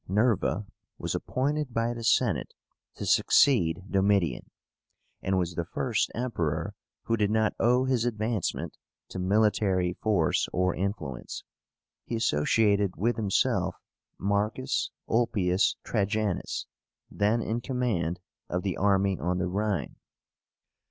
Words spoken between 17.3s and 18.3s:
in command